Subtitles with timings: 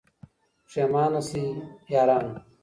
[0.65, 1.45] پښېمانه سئ
[1.93, 2.31] یارانو